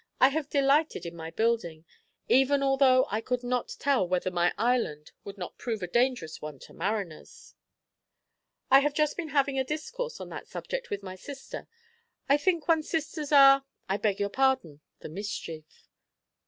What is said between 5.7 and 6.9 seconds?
a dangerous one to